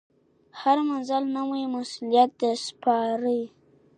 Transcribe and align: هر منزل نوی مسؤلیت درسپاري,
هر 0.59 0.77
منزل 0.89 1.23
نوی 1.37 1.63
مسؤلیت 1.75 2.29
درسپاري, 2.41 3.41